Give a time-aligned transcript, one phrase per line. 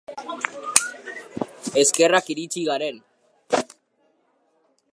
[1.81, 2.97] Eskerrak iritsi garen.